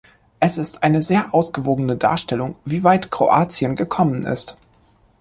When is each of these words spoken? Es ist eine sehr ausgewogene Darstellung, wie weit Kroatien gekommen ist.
Es 0.39 0.57
ist 0.57 0.81
eine 0.81 1.03
sehr 1.03 1.31
ausgewogene 1.31 1.95
Darstellung, 1.95 2.55
wie 2.65 2.83
weit 2.83 3.11
Kroatien 3.11 3.75
gekommen 3.75 4.23
ist. 4.25 4.57